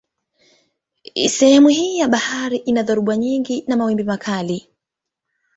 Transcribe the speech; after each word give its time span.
Sehemu 1.29 1.67
hii 1.67 1.97
ya 1.97 2.07
bahari 2.07 2.57
ina 2.57 2.83
dhoruba 2.83 3.17
nyingi 3.17 3.63
na 3.67 3.77
mawimbi 3.77 4.03
makali. 4.03 4.69